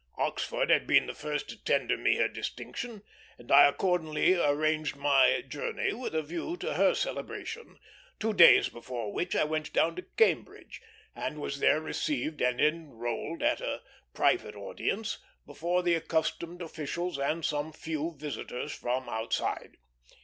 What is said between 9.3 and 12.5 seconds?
I went down to Cambridge, and was there received